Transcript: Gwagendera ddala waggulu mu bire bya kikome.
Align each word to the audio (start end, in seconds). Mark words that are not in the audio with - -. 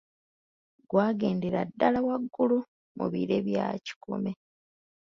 Gwagendera 0.89 1.59
ddala 1.69 1.99
waggulu 2.07 2.57
mu 2.97 3.05
bire 3.13 3.37
bya 3.47 3.67
kikome. 3.85 4.31